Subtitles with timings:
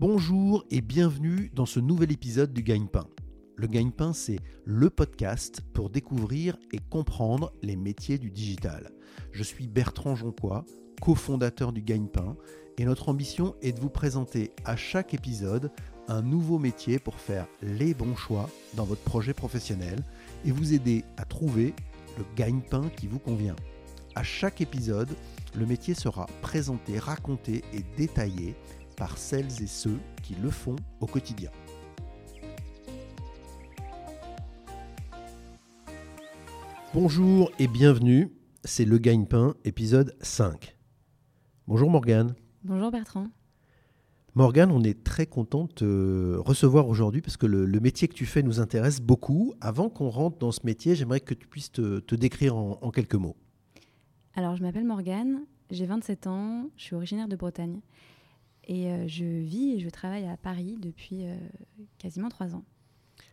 [0.00, 3.06] Bonjour et bienvenue dans ce nouvel épisode du Gagne-Pain.
[3.56, 8.92] Le Gagne-Pain, c'est le podcast pour découvrir et comprendre les métiers du digital.
[9.30, 10.64] Je suis Bertrand Jonquois,
[11.02, 12.34] cofondateur du Gagne-Pain,
[12.78, 15.70] et notre ambition est de vous présenter à chaque épisode
[16.08, 20.02] un nouveau métier pour faire les bons choix dans votre projet professionnel
[20.46, 21.74] et vous aider à trouver
[22.16, 23.56] le gagne-pain qui vous convient.
[24.14, 25.10] À chaque épisode,
[25.54, 28.56] le métier sera présenté, raconté et détaillé
[29.00, 31.50] par celles et ceux qui le font au quotidien.
[36.92, 38.30] Bonjour et bienvenue,
[38.62, 40.76] c'est Le Gagne-Pain, épisode 5.
[41.66, 42.34] Bonjour Morgane.
[42.62, 43.28] Bonjour Bertrand.
[44.34, 48.26] Morgane, on est très content de te recevoir aujourd'hui parce que le, métier que tu
[48.26, 49.54] fais nous intéresse beaucoup.
[49.62, 53.36] Avant qu'on rentre dans ce métier, j'aimerais que tu puisses te, décrire en, quelques mots.
[54.34, 57.80] Alors, je m'appelle Morgane, j'ai 27 ans, je suis originaire de Bretagne
[58.70, 61.34] et euh, je vis et je travaille à Paris depuis euh,
[61.98, 62.64] quasiment trois ans.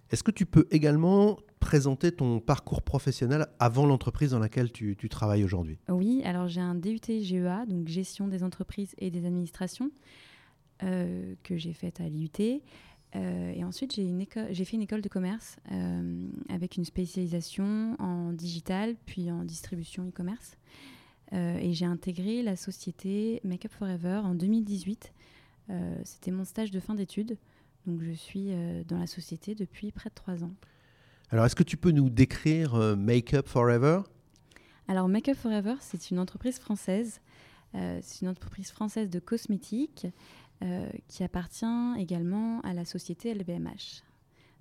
[0.10, 5.44] Est-ce que tu peux également présenter ton parcours professionnel avant l'entreprise dans laquelle tu, travailles
[5.44, 5.78] aujourd'hui?
[5.90, 9.92] Oui, alors j'ai un DUT GEA, donc gestion des entreprises et des administrations,
[10.82, 12.62] euh, que j'ai faite à l'IUT.
[13.14, 15.58] et ensuite, j'ai fait une école de commerce
[16.50, 20.58] avec une spécialisation en digital, puis en distribution e-commerce.
[21.34, 25.18] et j'ai intégré la société Makeup Forever en 2018 euh,
[26.04, 27.38] c'était mon stage de fin d'études.
[27.88, 30.54] Donc je suis euh, dans la société depuis près de trois ans.
[31.32, 34.02] Alors est-ce que tu peux nous décrire euh, Make Up Forever?
[34.90, 37.22] Alors Make Up Forever, c'est une entreprise française.
[37.74, 40.08] c'est une entreprise française de cosmétiques
[41.10, 44.04] qui appartient également à la société LVMH.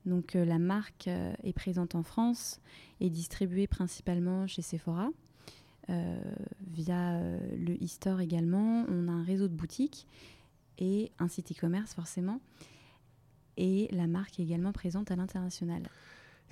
[0.05, 2.61] Donc la marque est présente en France
[2.99, 5.11] et distribuée principalement chez Sephora.
[5.89, 7.21] via
[7.57, 10.09] le e-store également, on a un réseau de boutiques
[10.79, 12.41] et un site e-commerce forcément.
[13.57, 15.83] Et la marque est également présente à l'international.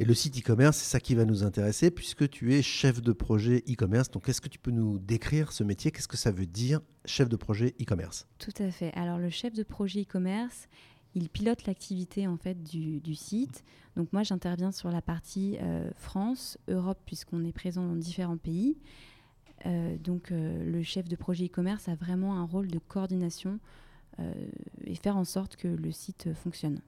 [0.00, 3.12] Et le site e-commerce, c'est ça qui va nous intéresser puisque tu es chef de
[3.12, 4.10] projet e-commerce.
[4.10, 5.92] Donc, est-ce que tu peux nous décrire ce métier?
[5.92, 8.26] Qu'est-ce que ça veut dire, chef de projet e-commerce?
[8.38, 8.92] Tout à fait.
[8.94, 10.66] Alors, le chef de projet e-commerce,
[11.14, 13.62] il pilote l'activité en fait du, du, site.
[13.94, 18.76] Donc, moi, j'interviens sur la partie euh, France, Europe, puisqu'on est présent dans différents pays.
[19.66, 23.60] Euh, donc, euh, le chef de projet e-commerce a vraiment un rôle de coordination
[24.84, 26.80] et faire en sorte que le site fonctionne.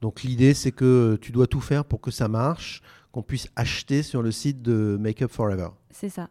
[0.00, 4.02] Donc l'idée, c'est que tu dois tout faire pour que ça marche, qu'on puisse acheter
[4.02, 5.68] sur le site de Make Up Forever.
[5.90, 6.28] C'est ça.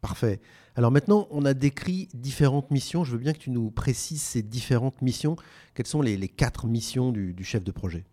[0.00, 0.40] Parfait.
[0.74, 3.04] Alors maintenant, on a décrit différentes missions.
[3.04, 5.36] Je veux bien que tu nous précises ces différentes missions.
[5.74, 8.04] Quelles sont les, quatre missions du, chef de projet?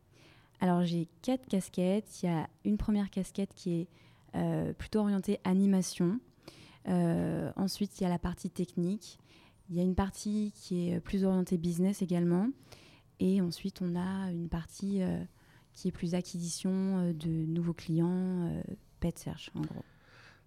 [0.61, 2.21] Alors j'ai quatre casquettes.
[2.21, 3.87] Il y a une première casquette qui est
[4.35, 6.19] euh, plutôt orientée animation.
[6.87, 9.19] Euh, ensuite, il y a la partie technique.
[9.69, 12.49] Il y a une partie qui est plus orientée business également.
[13.19, 15.17] Et ensuite, on a une partie euh,
[15.73, 18.61] qui est plus acquisition euh, de nouveaux clients, euh,
[18.99, 19.83] pet search en gros.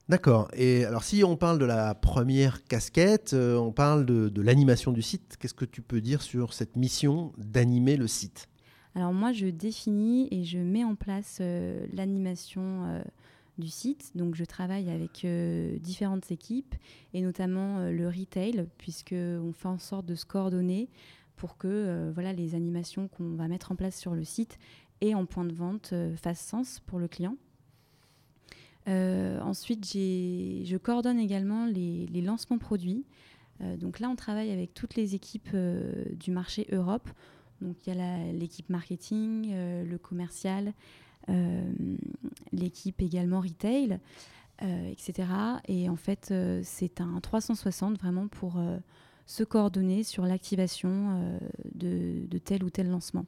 [0.08, 0.48] D'accord.
[0.52, 5.02] Et alors, si on parle de la première casquette, on parle de, de l'animation du
[5.02, 5.36] site.
[5.40, 8.48] Qu'est-ce que tu peux dire sur cette mission d'animer le site?
[8.94, 11.40] Alors, moi, je définis et je mets en place
[11.92, 13.02] l'animation
[13.58, 14.12] du site.
[14.14, 16.74] Donc je travaille avec euh, différentes équipes
[17.14, 20.88] et notamment euh, le retail puisqu'on fait en sorte de se coordonner
[21.36, 24.58] pour que euh, voilà, les animations qu'on va mettre en place sur le site
[25.00, 27.36] et en point de vente fassent sens pour le client.
[28.86, 33.04] ensuite, je coordonne également les, les lancements produits.
[33.60, 35.54] donc là, on travaille avec toutes les équipes
[36.18, 37.10] du marché Europe.
[37.60, 40.72] Donc il y a l'équipe marketing, le commercial,
[42.52, 43.98] l'équipe également retail,
[44.62, 45.28] euh, etc.
[45.68, 48.60] Et en fait, euh, c'est un 360 vraiment pour
[49.26, 51.38] se coordonner sur l'activation
[51.74, 53.26] de, tel ou tel lancement.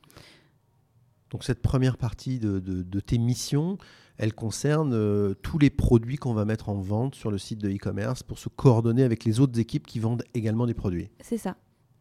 [1.31, 3.79] Donc cette première partie de, de, tes missions,
[4.17, 8.23] elle concerne tous les produits qu'on va mettre en vente sur le site de e-commerce
[8.23, 11.11] pour se coordonner avec les autres équipes qui vendent également des produits.
[11.21, 11.57] C'est ça.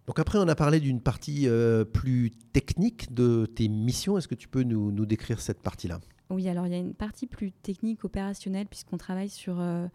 [0.07, 4.17] Donc après, on a parlé d'une partie euh, plus technique de tes missions.
[4.17, 5.99] Est-ce que tu peux nous, décrire cette partie-là?
[6.29, 9.85] Oui, alors il y a une partie plus technique opérationnelle puisqu'on travaille sur euh,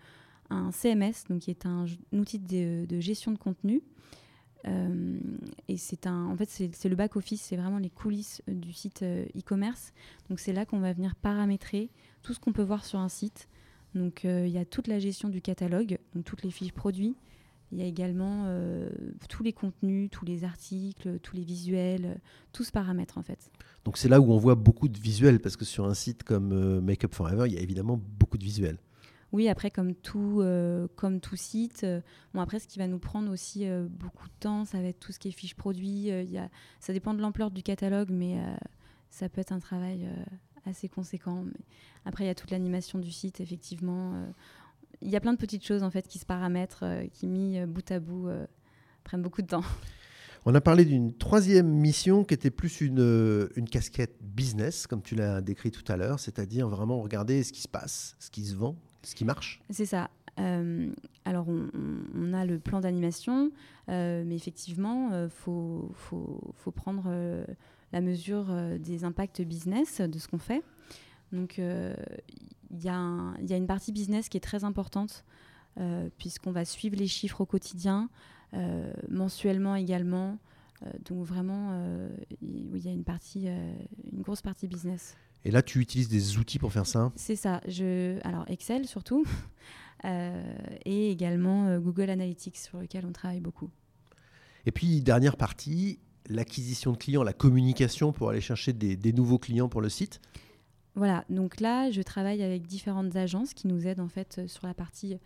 [0.50, 3.82] un CMS, donc qui est un, outil de, gestion de contenu.
[4.66, 5.18] Euh,
[5.68, 9.02] et c'est un, en fait, c'est le back office, c'est vraiment les coulisses du site
[9.02, 9.94] e-commerce.
[10.28, 11.88] Donc c'est là qu'on va venir paramétrer
[12.22, 13.48] tout ce qu'on peut voir sur un site.
[13.94, 17.16] Donc il y a toute la gestion du catalogue, donc toutes les fiches produits,
[17.72, 18.90] il y a également euh,
[19.30, 22.14] tous les contenus, tous les articles, tous les visuels, euh,
[22.52, 23.50] tout ce paramètre en fait.
[23.84, 26.52] Donc c'est là où on voit beaucoup de visuels parce que sur un site comme
[26.52, 28.78] euh, Make Up Forever, il y a évidemment beaucoup de visuels.
[29.32, 30.44] Oui, après, comme tout,
[30.94, 31.86] comme tout site,
[32.34, 35.10] bon, après, ce qui va nous prendre aussi beaucoup de temps, ça va être tout
[35.10, 36.08] ce qui est fiche produit.
[36.08, 38.36] y a, ça dépend de l'ampleur du catalogue, mais
[39.08, 40.06] ça peut être un travail
[40.66, 41.44] assez conséquent.
[41.46, 41.64] Mais
[42.04, 44.22] après, il y a toute l'animation du site, effectivement.
[45.02, 47.90] Il y a plein de petites choses, en fait, qui se paramètrent, qui, mis bout
[47.90, 48.28] à bout,
[49.04, 49.64] prennent beaucoup de temps.
[50.44, 55.00] On a parlé d'une troisième mission qui était plus une, euh, une casquette business, comme
[55.00, 58.44] tu l'as décrit tout à l'heure, c'est-à-dire vraiment regarder ce qui se passe, ce qui
[58.44, 59.60] se vend, ce qui marche.
[59.70, 60.10] C'est ça.
[60.40, 60.90] Euh,
[61.24, 63.52] alors, on, a le plan d'animation,
[63.88, 67.08] euh, mais effectivement, il faut, faut, faut, prendre
[67.92, 68.46] la mesure
[68.80, 70.62] des impacts business de ce qu'on fait.
[71.30, 71.60] Donc,
[72.72, 75.24] il y, y, a une partie business qui est très importante,
[76.18, 78.08] puisqu'on va suivre les chiffres au quotidien.
[78.54, 80.38] Euh, mensuellement également.
[80.82, 82.10] Euh, donc vraiment, euh,
[82.42, 85.16] il y a une partie, une grosse partie business.
[85.44, 87.12] Et là, tu utilises des outils pour faire ça?
[87.16, 87.60] C'est ça.
[87.66, 89.24] Je, alors Excel surtout,
[90.04, 93.70] et également Google Analytics sur lequel on travaille beaucoup.
[94.66, 95.98] Et puis dernière partie,
[96.28, 100.20] l'acquisition de clients, la communication pour aller chercher des, des, nouveaux clients pour le site.
[100.94, 101.24] Voilà.
[101.30, 105.18] Donc là, je travaille avec différentes agences qui nous aident en fait sur la partie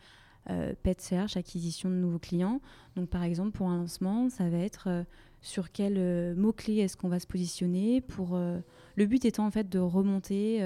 [0.49, 2.61] euh, pet search, acquisition de nouveaux clients.
[2.95, 5.03] Donc par exemple pour un lancement, ça va être euh,
[5.41, 9.69] sur quel euh, mot-clé est-ce qu'on va se positionner pour le but étant en fait
[9.69, 10.63] de remonter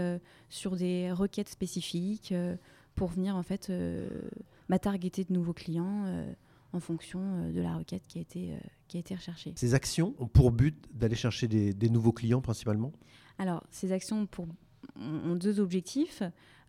[0.48, 2.34] sur des requêtes spécifiques
[2.94, 3.72] pour venir en fait
[4.68, 6.04] bah, targeter de nouveaux clients
[6.72, 8.52] en fonction de la requête qui a été,
[8.86, 9.52] qui a été recherchée.
[9.56, 12.92] Ces actions ont pour but d'aller chercher des, des, nouveaux clients principalement?
[13.38, 14.46] Alors, ces actions pour,
[15.00, 16.22] ont deux objectifs.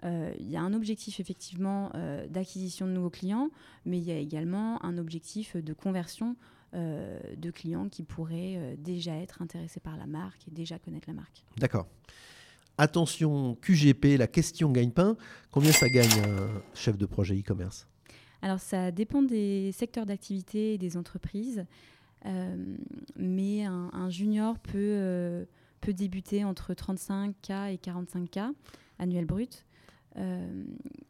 [0.03, 3.49] Euh, il y a un objectif effectivement euh, d'acquisition de nouveaux clients,
[3.85, 6.35] mais il y a également un objectif de conversion
[6.73, 11.13] euh, de clients qui pourraient déjà être intéressés par la marque et déjà connaître la
[11.13, 11.43] marque.
[11.57, 11.87] D'accord.
[12.77, 15.17] Attention, QGP, la question gagne-pain.
[15.51, 17.87] Combien ça gagne un chef de projet e-commerce?
[18.41, 21.63] Alors ça dépend des secteurs d'activité et des entreprises,
[23.17, 25.45] mais un, junior peut,
[25.81, 28.53] peut débuter entre 35K et 45K
[28.99, 29.65] annuel brut.
[30.17, 30.63] Euh,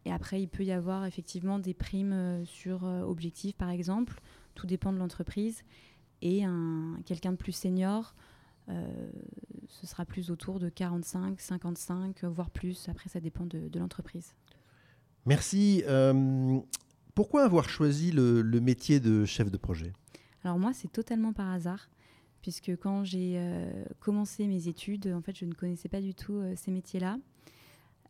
[0.06, 4.20] et après, il peut y avoir effectivement des primes euh, sur euh, objectif, par exemple.
[4.56, 5.64] Tout dépend de l'entreprise.
[6.22, 8.16] Et un, quelqu'un de plus senior,
[9.68, 12.88] ce sera plus autour de 45, 55, voire plus.
[12.88, 14.36] Après, ça dépend de, l'entreprise.
[15.26, 15.84] Merci.
[17.16, 19.92] pourquoi avoir choisi le, le, métier de chef de projet?
[20.44, 21.90] Alors moi, c'est totalement par hasard,
[22.42, 23.40] puisque quand j'ai
[24.00, 27.18] commencé mes études, en fait, je ne connaissais pas du tout ces métiers-là.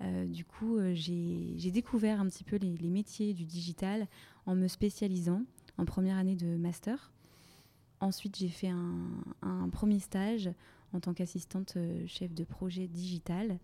[0.03, 4.07] Euh, du coup, euh, j'ai découvert un petit peu les, métiers du digital
[4.45, 5.43] en me spécialisant
[5.77, 7.11] en première année de master.
[7.99, 10.49] Ensuite, j'ai fait un, premier stage
[10.93, 13.57] en tant qu'assistante euh, chef de projet digital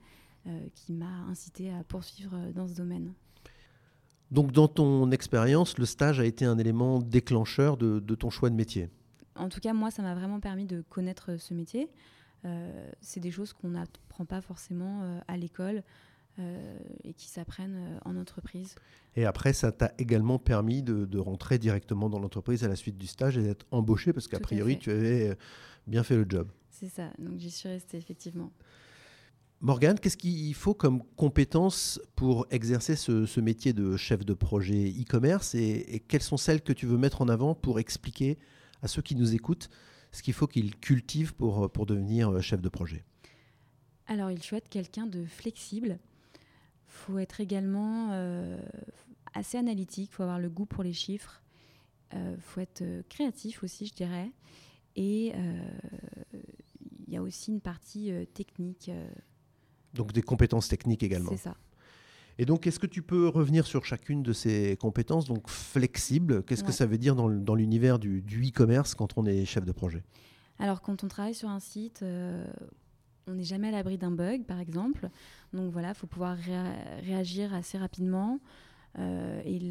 [0.76, 3.12] qui m'a incité à poursuivre dans ce domaine.
[4.32, 8.56] Donc, dans ton expérience, le stage a été un élément déclencheur de, ton choix de
[8.56, 8.88] métier?
[9.38, 11.90] En tout cas, moi, ça m'a vraiment permis de connaître ce métier.
[13.02, 15.84] c'est des choses qu'on n'apprend pas forcément à l'école.
[16.40, 18.76] Euh, et qui s'apprennent euh, en entreprise.
[19.16, 23.08] Et après, ça t'a également permis de, rentrer directement dans l'entreprise à la suite du
[23.08, 25.36] stage et d'être embauché parce qu'a priori, tu avais euh,
[25.88, 26.52] bien fait le job.
[26.70, 28.52] C'est ça, donc j'y suis restée effectivement.
[29.62, 35.56] Morgane, qu'est-ce qu'il faut comme compétences pour exercer ce, métier de chef de projet e-commerce
[35.56, 38.38] et, quelles sont celles que tu veux mettre en avant pour expliquer
[38.82, 39.70] à ceux qui nous écoutent
[40.12, 43.04] ce qu'il faut qu'ils cultivent pour, pour devenir chef de projet
[44.08, 46.00] Alors, il faut être quelqu'un de flexible,
[46.98, 48.60] faut être également euh,
[49.34, 51.42] assez analytique, il faut avoir le goût pour les chiffres,
[52.12, 54.32] il euh, faut être euh, créatif aussi, je dirais.
[54.96, 55.32] Et
[57.06, 58.90] il y a aussi une partie technique.
[59.94, 61.30] Donc des compétences techniques également.
[61.30, 61.56] C'est ça.
[62.40, 66.64] Et donc, est-ce que tu peux revenir sur chacune de ces compétences Donc, flexible, qu'est-ce
[66.64, 70.04] que ça veut dire dans, l'univers du, e-commerce quand on est chef de projet?
[70.60, 72.04] Alors, quand on travaille sur un site,
[73.28, 75.10] on n'est jamais à l'abri d'un bug, par exemple.
[75.54, 76.38] Donc voilà, il faut pouvoir
[77.04, 78.40] réagir assez rapidement.
[79.00, 79.62] Euh, et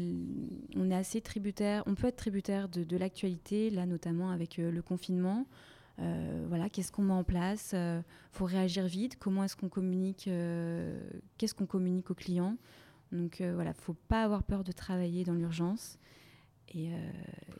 [0.75, 4.81] on est assez tributaire, on peut être tributaire de, l'actualité, là notamment avec euh, le
[4.81, 5.45] confinement.
[5.99, 9.17] Euh, voilà, qu'est-ce qu'on met en place Il faut réagir vite.
[9.19, 10.29] Comment est-ce qu'on communique
[11.37, 12.57] Qu'est-ce qu'on communique aux clients
[13.11, 15.97] Donc voilà, il faut pas avoir peur de travailler dans l'urgence.
[16.75, 16.91] Et,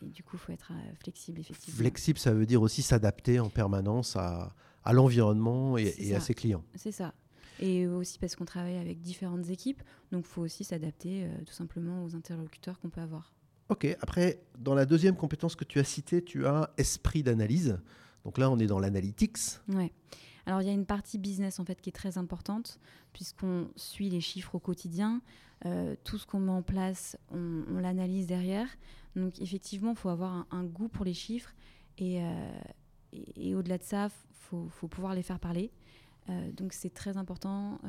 [0.01, 1.77] du coup, il faut être flexible, effectivement.
[1.77, 4.53] Flexible, ça veut dire aussi s'adapter en permanence à,
[4.88, 6.63] à l'environnement et, à ses clients.
[6.75, 7.13] C'est ça.
[7.60, 11.53] Et aussi parce qu'on travaille avec différentes équipes, donc il faut aussi s'adapter euh, tout
[11.53, 13.34] simplement aux interlocuteurs qu'on peut avoir.
[13.67, 17.79] Ok, après, dans la deuxième compétence que tu as citée, tu as esprit d'analyse.
[18.28, 19.38] Donc là, on est dans l'analytics.
[19.70, 19.94] Ouais.
[20.46, 22.78] Alors il y a une partie business en fait qui est très importante
[23.14, 25.22] puisqu'on suit les chiffres au quotidien.
[26.04, 28.68] tout ce qu'on met en place, on, l'analyse derrière.
[29.16, 31.54] Donc effectivement, il faut avoir un, goût pour les chiffres
[31.98, 32.22] et,
[33.36, 34.10] et, au-delà de ça,
[34.54, 35.72] il faut, pouvoir les faire parler.
[36.54, 37.80] donc c'est très important.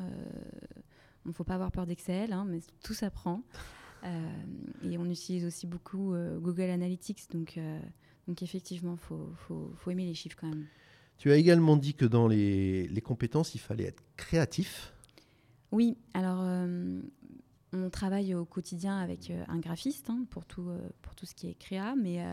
[1.25, 3.43] Il ne faut pas avoir peur d'Excel, hein, mais tout s'apprend.
[4.03, 4.29] Euh,
[4.83, 7.79] et on utilise aussi beaucoup euh, Google Analytics, donc, euh,
[8.29, 10.65] donc effectivement, il faut, faut, faut, aimer les chiffres quand même.
[11.17, 14.93] Tu as également dit que dans les, les compétences, il fallait être créatif.
[15.73, 16.45] Oui, alors
[17.73, 20.71] on travaille au quotidien avec un graphiste hein, pour, tout,
[21.01, 22.23] pour tout ce qui est créa, mais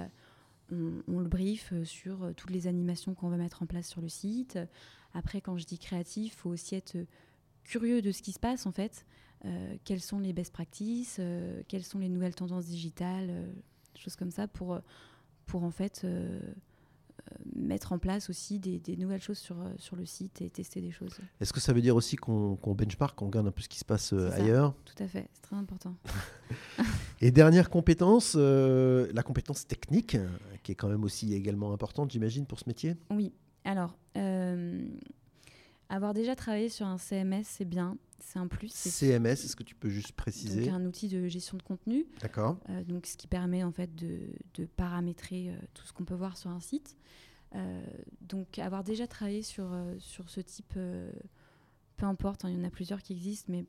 [0.71, 4.09] on, on, le brief sur toutes les animations qu'on va mettre en place sur le
[4.09, 4.59] site.
[5.15, 6.97] Après, quand je dis créatif, il faut aussi être
[7.65, 9.05] curieux de ce qui se passe en fait.
[9.45, 13.53] Euh, quelles sont les best practices, euh, quelles sont les nouvelles tendances digitales, euh,
[13.95, 14.81] choses comme ça, pour,
[15.47, 16.07] pour en fait
[17.55, 21.19] mettre en place aussi des, nouvelles choses sur, sur le site et tester des choses.
[21.41, 23.85] Est-ce que ça veut dire aussi qu'on benchmark, qu'on regarde un peu ce qui se
[23.85, 25.95] passe ailleurs Tout à fait, c'est très important.
[27.21, 30.17] et dernière compétence, la compétence technique,
[30.63, 33.33] qui est quand même aussi également importante, j'imagine, pour ce métier Oui,
[33.65, 33.97] alors
[35.89, 38.73] avoir déjà travaillé sur un CMS, c'est bien, c'est un plus.
[38.73, 42.07] CMS, est-ce que tu peux juste préciser C'est un outil de gestion de contenu.
[42.21, 42.59] D'accord.
[42.71, 46.37] Euh, donc, ce qui permet en fait de, paramétrer euh, tout ce qu'on peut voir
[46.37, 46.97] sur un site.
[47.55, 47.83] Euh,
[48.23, 50.75] donc, avoir déjà travaillé sur, sur ce type,
[51.97, 53.65] peu importe, hein, il y en a plusieurs qui existent, mais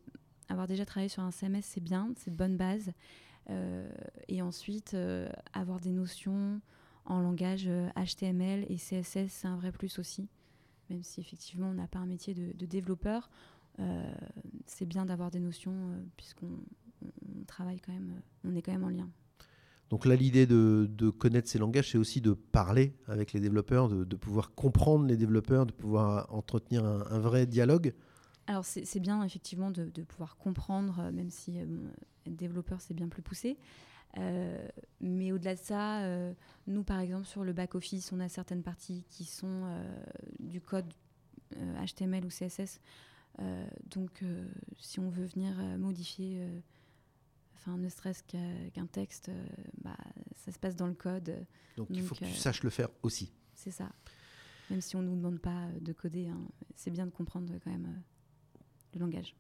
[0.50, 2.92] avoir déjà travaillé sur un CMS, c'est bien, c'est de bonne base.
[4.28, 4.96] et ensuite,
[5.54, 6.60] avoir des notions
[7.06, 10.28] en langage HTML et CSS, c'est un vrai plus aussi
[10.90, 13.30] même si effectivement on n'a pas un métier de, développeur,
[14.66, 16.60] c'est bien d'avoir des notions euh, puisqu'on
[17.48, 19.10] travaille quand même, on est quand même en lien.
[19.90, 24.16] Donc là, l'idée de, connaître ces langages, c'est aussi de parler avec les développeurs, de,
[24.16, 27.94] pouvoir comprendre les développeurs, de pouvoir entretenir un, vrai dialogue.
[28.48, 33.22] Alors c'est bien effectivement de, pouvoir comprendre, euh, même si être développeur c'est bien plus
[33.22, 33.58] poussé.
[34.18, 34.68] Euh,
[35.02, 36.34] mais au-delà de ça, euh,
[36.66, 39.84] nous, par exemple, sur le back-office, on a certaines parties qui sont euh,
[40.40, 40.92] du code
[41.54, 42.82] HTML ou CSS.
[43.90, 44.24] Donc,
[44.80, 46.44] si on veut venir modifier,
[47.56, 49.30] enfin, ne serait-ce qu'un texte,
[49.82, 49.98] bah,
[50.36, 51.46] ça se passe dans le code.
[51.76, 53.32] Donc, il faut que tu saches le faire aussi.
[53.54, 53.92] C'est ça.
[54.70, 56.40] Même si on ne nous demande pas de coder, hein,
[56.76, 58.02] c'est bien de comprendre quand même
[58.94, 59.36] le langage.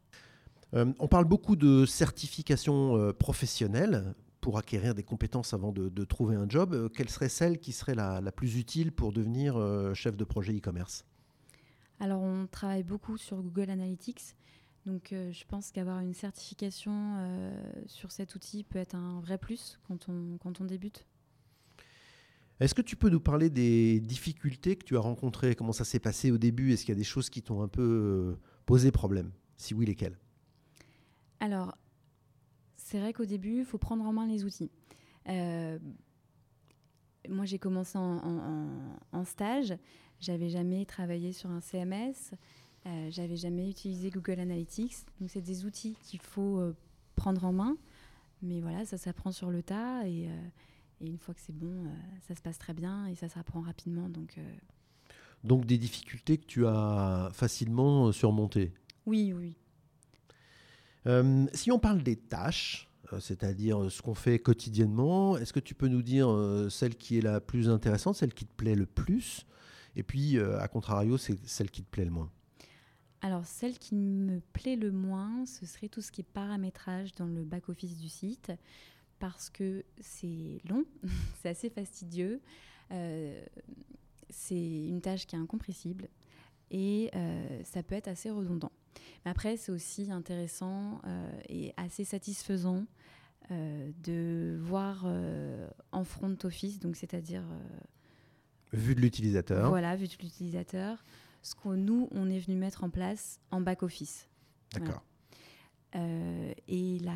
[0.73, 4.13] on parle beaucoup de certification professionnelle
[4.47, 7.95] pour acquérir des compétences avant de, trouver un job, euh, quelle serait celle qui serait
[7.95, 11.05] la, plus utile pour devenir euh, chef de projet e-commerce?
[11.99, 14.35] Alors, on travaille beaucoup sur Google Analytics.
[14.85, 17.19] Donc, euh, je pense qu'avoir une certification
[17.87, 21.05] sur cet outil peut être un vrai plus quand on, quand on débute.
[22.59, 25.55] Est-ce que tu peux nous parler des difficultés que tu as rencontrées?
[25.55, 26.71] Comment ça s'est passé au début?
[26.71, 29.31] Est-ce qu'il y a des choses qui t'ont un peu posé problème?
[29.57, 30.17] Si oui, lesquelles?
[31.39, 31.77] Alors,
[32.75, 34.71] c'est vrai qu'au début, il faut prendre en main les outils.
[35.27, 35.77] Euh,
[37.29, 39.77] moi, j'ai commencé en, stage.
[40.19, 42.33] J'avais jamais travaillé sur un CMS.
[42.85, 44.95] Euh, j'avais jamais utilisé Google Analytics.
[45.19, 46.75] Donc, c'est des outils qu'il faut euh,
[47.15, 47.77] prendre en main.
[48.41, 50.07] Mais voilà, ça s'apprend sur le tas.
[50.07, 50.29] Et,
[51.01, 51.85] et une fois que c'est bon,
[52.27, 54.09] ça se passe très bien et ça s'apprend rapidement.
[54.09, 54.37] Donc,
[55.43, 58.73] donc, des difficultés que tu as facilement surmontées
[59.05, 59.55] Oui, oui.
[61.07, 65.73] Euh, si on parle des tâches, euh, c'est-à-dire ce qu'on fait quotidiennement, est-ce que tu
[65.73, 68.85] peux nous dire euh, celle qui est la plus intéressante, celle qui te plaît le
[68.85, 69.45] plus?
[69.97, 72.31] Et puis, à contrario, c'est celle qui te plaît le moins
[73.23, 77.25] alors, celle qui me plaît le moins, ce serait tout ce qui est paramétrage dans
[77.25, 78.51] le back-office du site,
[79.17, 80.85] parce que c'est long,
[81.41, 82.39] c'est assez fastidieux,
[84.29, 86.09] c'est une tâche qui est incompressible
[86.69, 87.09] et
[87.63, 88.71] ça peut être assez redondant.
[89.25, 92.85] Mais après, c'est aussi intéressant euh, et assez satisfaisant
[93.51, 97.43] euh, de voir euh, en front office, donc c'est-à-dire
[98.73, 99.69] vue de l'utilisateur.
[99.69, 101.03] Voilà, vue de l'utilisateur,
[101.41, 104.27] ce que nous on est venu mettre en place en back office.
[104.73, 105.03] D'accord.
[105.95, 107.15] et la,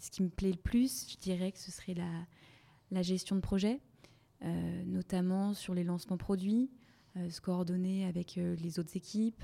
[0.00, 2.26] ce qui me plaît le plus, je dirais que ce serait la,
[2.90, 3.80] la gestion de projet,
[4.84, 6.70] notamment sur les lancements produits,
[7.30, 9.42] se coordonner avec les autres équipes,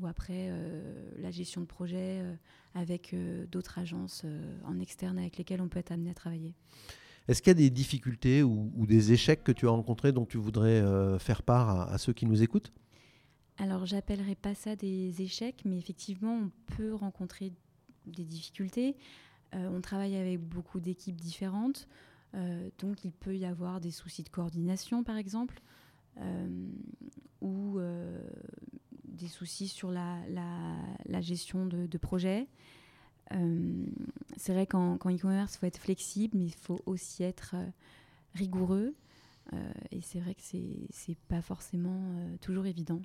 [0.00, 2.34] ou après euh, la gestion de projet euh,
[2.74, 4.24] avec euh, d'autres agences
[4.64, 6.54] en externe avec lesquelles on peut être amené à travailler.
[7.28, 10.38] Est-ce qu'il y a des difficultés ou, des échecs que tu as rencontrés dont tu
[10.38, 10.82] voudrais
[11.18, 12.72] faire part à, ceux qui nous écoutent?
[13.58, 17.52] Alors, j'appellerai pas ça des échecs, mais effectivement, on peut rencontrer
[18.06, 18.96] des difficultés.
[19.52, 21.86] on travaille avec beaucoup d'équipes différentes,
[22.78, 25.60] donc il peut y avoir des soucis de coordination, par exemple,
[27.42, 27.78] ou
[29.04, 31.98] des soucis sur la, gestion de, de
[33.30, 33.86] projet.
[34.36, 37.54] c'est vrai qu'en e-commerce, il faut être flexible, mais il faut aussi être
[38.34, 38.94] rigoureux.
[39.90, 42.00] et c'est vrai que c'est pas forcément
[42.40, 43.00] toujours évident.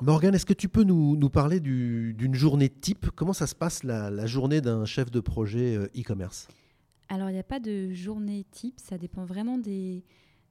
[0.00, 3.10] Morgane, est-ce que tu peux nous, nous parler d'une journée type?
[3.10, 6.48] Comment ça se passe la, la journée d'un chef de projet e-commerce?
[7.10, 10.04] Alors, il n'y a pas de journée type, ça dépend vraiment des,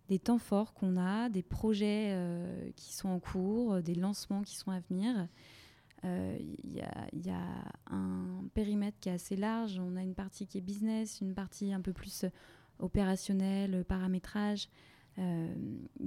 [0.09, 4.57] des temps forts qu'on a, des projets euh, qui sont en cours, des lancements qui
[4.57, 5.27] sont à venir.
[6.03, 6.37] Il euh,
[7.13, 7.45] y, a
[7.87, 9.79] un périmètre qui est assez large.
[9.79, 12.25] On a une partie qui est business, une partie un peu plus
[12.79, 14.69] opérationnelle, paramétrage.
[15.17, 15.53] Il euh,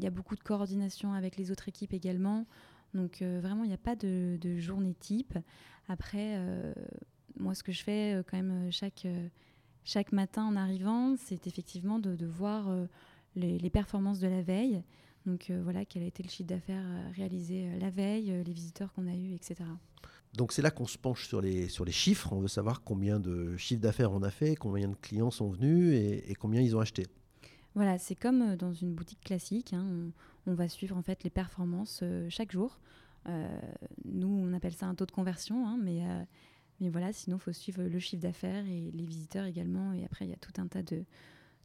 [0.01, 2.47] y a beaucoup de coordination avec les autres équipes également.
[2.95, 5.39] Donc vraiment, il n'y a pas de, journée type.
[5.89, 6.39] Après,
[7.39, 9.07] moi, ce que je fais quand même chaque,
[9.83, 12.69] chaque matin en arrivant, c'est effectivement de voir
[13.35, 14.83] les, performances de la veille.
[15.27, 18.53] Donc euh, voilà, quel a été le chiffre d'affaires euh, réalisé euh, la veille, les
[18.53, 19.57] visiteurs qu'on a eus, etc.
[20.35, 22.33] Donc c'est là qu'on se penche sur les, sur les chiffres.
[22.33, 25.95] On veut savoir combien de chiffres d'affaires on a fait, combien de clients sont venus
[25.95, 27.07] et, combien ils ont acheté.
[27.75, 29.73] Voilà, c'est comme dans une boutique classique.
[29.73, 30.11] Hein.
[30.47, 32.81] on, va suivre en fait les performances chaque jour.
[34.05, 36.03] nous, on appelle ça un taux de conversion, hein, mais,
[36.81, 39.93] mais voilà, sinon, il faut suivre le chiffre d'affaires et les visiteurs également.
[39.93, 41.05] Et après, il y a tout un tas de,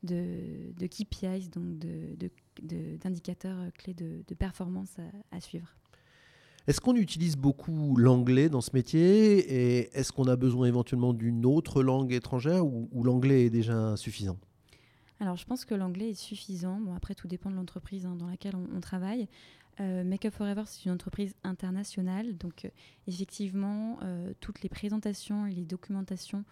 [0.03, 2.29] de, de KPIs, donc d'indicateurs de,
[3.77, 4.95] clés de, performance
[5.31, 5.67] à, suivre.
[6.67, 11.45] Est-ce qu'on utilise beaucoup l'anglais dans ce métier et est-ce qu'on a besoin éventuellement d'une
[11.45, 14.37] autre langue étrangère ou, l'anglais est déjà suffisant
[15.19, 16.79] alors, je pense que l'anglais est suffisant.
[16.79, 19.27] Bon, après, tout dépend de l'entreprise hein, dans laquelle on, travaille.
[19.79, 22.37] Euh, Make Up Forever, c'est une entreprise internationale.
[22.37, 22.69] Donc, euh,
[23.07, 26.45] effectivement, euh, toutes les présentations et les documentations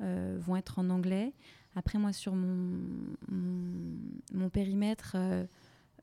[0.00, 1.32] vont être en anglais.
[1.76, 2.80] Après, moi, sur mon,
[4.32, 5.44] mon, périmètre, euh,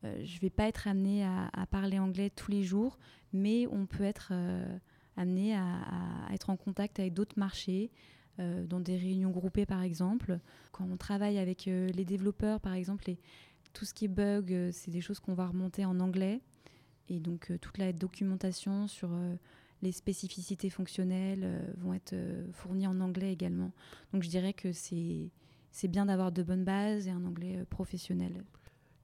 [0.04, 2.98] euh, je ne vais pas être amenée à, parler anglais tous les jours,
[3.34, 4.78] mais on peut être euh,
[5.18, 5.66] amené à,
[6.34, 7.92] être en contact avec d'autres marchés,
[8.66, 10.38] dans des réunions groupées, par exemple.
[10.72, 13.12] Quand on travaille avec les développeurs, par exemple,
[13.74, 16.40] tout ce qui est bug, c'est des choses qu'on va remonter en anglais.
[17.10, 19.10] Et donc, toute la documentation sur
[19.82, 22.16] les spécificités fonctionnelles vont être
[22.52, 23.72] fournies en anglais également.
[24.14, 25.32] Donc, je dirais que c'est
[25.78, 28.44] c'est bien d'avoir de bonnes bases et un anglais euh, professionnel.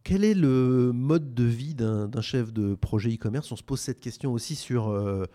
[0.04, 3.52] Quel est le mode de vie d'un chef de projet e-commerce?
[3.52, 5.26] On se pose cette question aussi sur euh,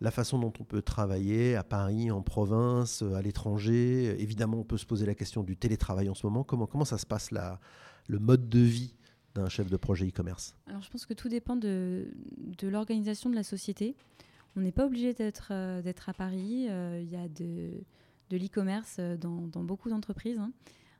[0.00, 4.16] la façon dont on peut travailler à Paris, en province, à l'étranger.
[4.20, 6.44] Évidemment, on peut se poser la question du télétravail en ce moment.
[6.44, 7.60] Comment, comment ça se passe là,
[8.08, 8.94] le mode de vie
[9.34, 10.56] d'un chef de projet e-commerce?
[10.66, 12.08] Alors, je pense que tout dépend de,
[12.58, 13.94] de l'organisation de la société.
[14.56, 16.68] On n'est pas obligé d'être euh, à Paris.
[16.68, 17.84] Il y a de,
[18.30, 20.38] de l'e-commerce dans, dans, beaucoup d'entreprises.
[20.38, 20.52] Hein.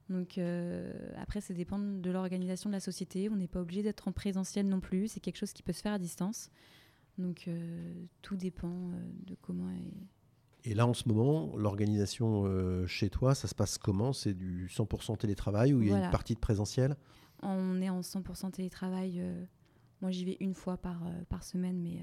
[0.09, 3.29] Donc euh, après, ça dépend de l'organisation de la société.
[3.29, 5.09] On n'est pas obligé d'être en présentiel non plus.
[5.09, 6.51] C'est quelque chose qui peut se faire à distance.
[7.19, 7.93] Donc euh,
[8.23, 9.69] tout dépend euh, de comment.
[10.65, 12.45] Et là, en ce moment, l'organisation
[12.89, 14.13] chez toi, ça se passe comment?
[14.13, 16.97] C'est du 100% télétravail ou il y a une partie de présentiel?
[17.41, 19.23] On est en 100% télétravail.
[20.01, 22.01] moi, j'y vais une fois par, par semaine, mais,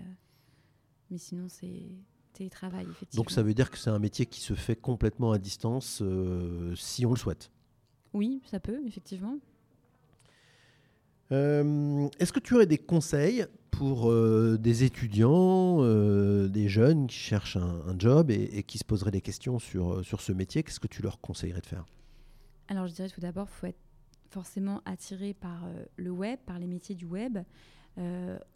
[1.13, 1.84] mais sinon, c'est
[2.34, 3.23] télétravail, effectivement.
[3.23, 6.04] Donc ça veut dire que c'est un métier qui se fait complètement à distance
[6.76, 7.49] si on le souhaite
[8.13, 9.38] oui, ça peut, effectivement.
[11.32, 17.17] Euh, est-ce que tu aurais des conseils pour euh, des étudiants, euh, des jeunes qui
[17.17, 20.88] cherchent un, job et, qui se poseraient des questions sur, sur ce métier Qu'est-ce que
[20.88, 21.86] tu leur conseillerais de faire?
[22.67, 23.80] Alors, je dirais tout d'abord, il faut être
[24.30, 27.39] forcément attiré par le web, par les métiers du web.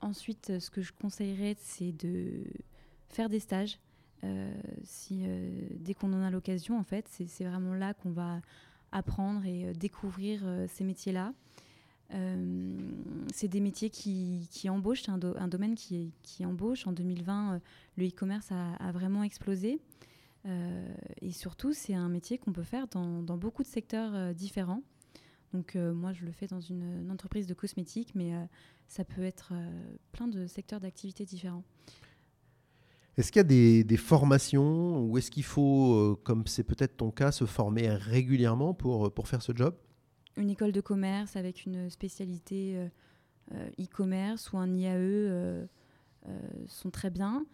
[0.02, 2.44] Ensuite, ce que je conseillerais, c'est de
[3.10, 3.80] faire des stages.
[4.84, 5.26] si,
[5.76, 8.42] dès qu'on en a l'occasion, en fait, c'est vraiment là qu'on va
[8.92, 11.34] apprendre et euh, découvrir euh, ces métiers-là.
[12.14, 12.78] Euh,
[13.34, 16.88] c'est des métiers qui, embauchent, c'est un, domaine qui, qui, embauche.
[16.88, 17.60] En 2020,
[17.98, 19.82] le e-commerce a, vraiment explosé.
[20.46, 24.84] et surtout, c'est un métier qu'on peut faire dans, beaucoup de secteurs différents.
[25.52, 28.32] Donc moi, je le fais dans une, entreprise de cosmétiques, mais
[28.88, 29.54] ça peut être
[30.12, 31.64] plein de secteurs d'activité différents.
[33.18, 37.10] Est-ce qu'il y a des, formations ou est-ce qu'il faut, euh, comme c'est peut-être ton
[37.10, 39.76] cas, se former régulièrement pour, euh, pour faire ce job?
[40.36, 42.78] Une école de commerce avec une spécialité
[43.54, 45.68] euh, e-commerce ou un IAE
[46.68, 47.46] sont très bien.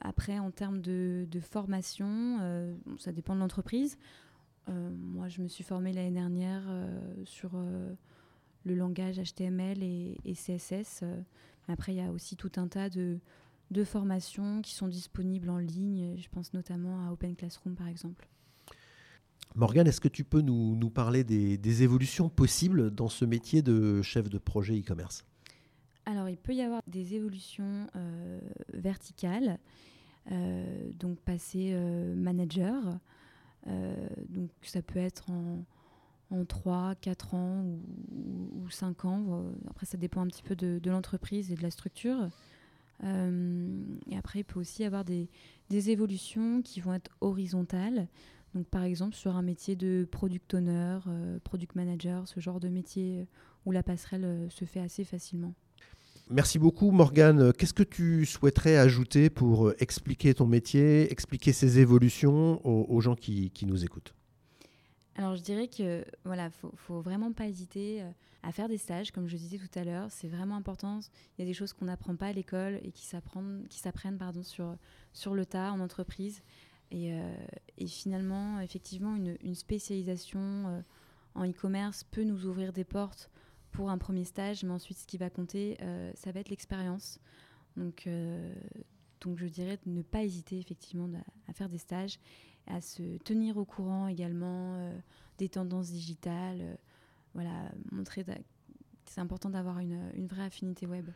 [0.00, 2.38] après, en termes de, formation,
[2.98, 3.98] ça dépend de l'entreprise.
[4.68, 6.62] moi, je me suis formée l'année dernière
[7.24, 7.50] sur
[8.64, 11.04] le langage HTML et, et CSS.
[11.68, 13.18] après, il y a aussi tout un tas de
[13.70, 16.14] de formations qui sont disponibles en ligne.
[16.16, 18.28] Je pense notamment à Open Classroom, par exemple.
[19.54, 24.28] Morgane, est-ce que tu peux nous, parler des, évolutions possibles dans ce métier de chef
[24.28, 25.24] de projet e-commerce?
[26.06, 27.86] Alors, il peut y avoir des évolutions
[28.72, 29.58] verticales,
[30.98, 31.74] donc passer
[32.16, 32.98] manager.
[33.66, 35.64] donc, ça peut être en,
[36.30, 37.64] en 3, 4 ans
[38.12, 39.44] ou, 5 ans.
[39.68, 42.28] Après, ça dépend un petit peu de, l'entreprise et de la structure.
[43.02, 45.28] et après, il peut aussi y avoir des,
[45.70, 48.08] évolutions qui vont être horizontales.
[48.54, 52.68] Donc, par exemple, sur un métier de product owner, euh, product manager, ce genre de
[52.68, 53.26] métier
[53.66, 55.54] où la passerelle euh, se fait assez facilement.
[56.30, 57.52] Merci beaucoup, Morgane.
[57.52, 63.16] Qu'est-ce que tu souhaiterais ajouter pour euh, expliquer ton métier, expliquer ses évolutions aux, gens
[63.16, 64.14] qui, nous écoutent?
[65.16, 68.02] Alors je dirais que voilà, faut, faut vraiment pas hésiter
[68.42, 71.00] à faire des stages, comme je disais tout à l'heure, c'est vraiment important.
[71.38, 73.66] Il y a des choses qu'on n'apprend pas à l'école et qui s'apprennent,
[74.42, 74.76] sur
[75.12, 76.42] sur le tas en entreprise.
[76.94, 77.46] Euh,
[77.78, 80.80] et, finalement, effectivement, une, spécialisation euh,
[81.34, 83.30] en e-commerce peut nous ouvrir des portes
[83.72, 87.18] pour un premier stage, mais ensuite, ce qui va compter, euh, ça va être l'expérience.
[87.76, 88.08] Donc,
[89.20, 91.08] donc, je dirais de ne pas hésiter effectivement
[91.48, 92.20] à, faire des stages,
[92.66, 94.90] à se tenir au courant également
[95.38, 96.78] des tendances digitales.
[97.34, 98.24] voilà, montrer.
[99.06, 101.10] C'est important d'avoir une, une vraie affinité web.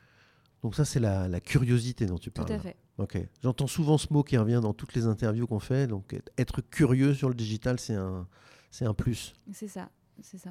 [0.63, 2.49] Donc ça, c'est la, curiosité dont tu parles.
[2.49, 2.77] Tout à fait.
[2.99, 3.19] Ok.
[3.43, 5.87] J'entends souvent ce mot qui revient dans toutes les interviews qu'on fait.
[5.87, 8.27] Donc être curieux sur le digital, c'est un,
[8.71, 9.35] c'est un plus.
[9.53, 9.89] C'est ça,
[10.21, 10.51] c'est ça.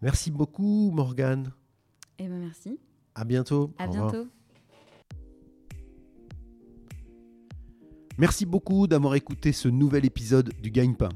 [0.00, 1.52] Merci beaucoup, Morgane.
[2.18, 2.78] Eh ben merci.
[3.14, 3.72] À bientôt.
[3.78, 4.26] À bientôt.
[8.18, 11.10] Merci beaucoup d'avoir écouté ce nouvel épisode du Gagne-Pain.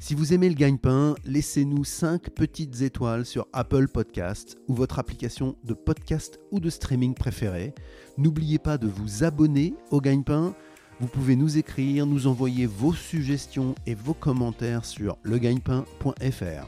[0.00, 5.54] Si vous aimez le gagne-pain, laissez-nous 5 petites étoiles sur Apple Podcast ou votre application
[5.62, 7.72] de podcast ou de streaming préférée.
[8.18, 10.56] N'oubliez pas de vous abonner au gagne-pain.
[10.98, 16.66] Vous pouvez nous écrire, nous envoyer vos suggestions et vos commentaires sur legagnepain.fr.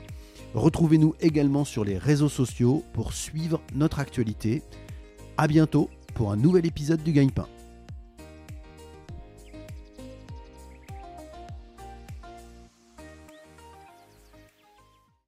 [0.54, 4.62] Retrouvez-nous également sur les réseaux sociaux pour suivre notre actualité.
[5.36, 7.48] A bientôt pour un nouvel épisode du gagne-pain.